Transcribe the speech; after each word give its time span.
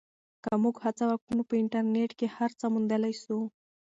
که 0.43 0.51
موږ 0.63 0.75
هڅه 0.85 1.03
وکړو 1.07 1.33
نو 1.37 1.43
په 1.49 1.55
انټرنیټ 1.61 2.11
کې 2.19 2.27
هر 2.37 2.49
څه 2.59 2.65
موندلی 2.73 3.13
سو. 3.23 3.37